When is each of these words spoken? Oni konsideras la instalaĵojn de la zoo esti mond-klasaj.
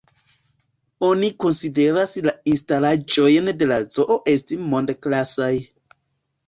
Oni 1.09 1.29
konsideras 1.45 2.15
la 2.29 2.33
instalaĵojn 2.55 3.53
de 3.61 3.69
la 3.75 3.79
zoo 3.99 4.19
esti 4.37 4.61
mond-klasaj. 4.73 5.57